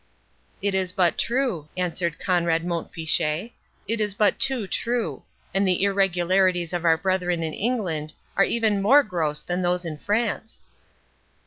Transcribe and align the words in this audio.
"It 0.63 0.73
is 0.73 0.93
but 0.93 1.15
true," 1.19 1.69
answered 1.77 2.17
Conrade 2.17 2.65
Mont 2.65 2.91
Fitchet; 2.91 3.51
"it 3.87 4.01
is 4.01 4.15
but 4.15 4.39
too 4.39 4.65
true; 4.65 5.21
and 5.53 5.67
the 5.67 5.83
irregularities 5.83 6.73
of 6.73 6.83
our 6.85 6.97
brethren 6.97 7.43
in 7.43 7.53
England 7.53 8.13
are 8.35 8.43
even 8.43 8.81
more 8.81 9.03
gross 9.03 9.41
than 9.41 9.61
those 9.61 9.85
in 9.85 9.99
France." 9.99 10.61